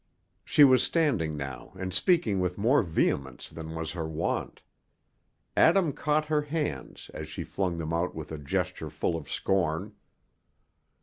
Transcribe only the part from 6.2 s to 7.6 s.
her hands, as she